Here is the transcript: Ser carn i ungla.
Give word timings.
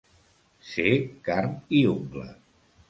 Ser 0.71 0.95
carn 1.29 1.55
i 1.83 1.87
ungla. 1.93 2.29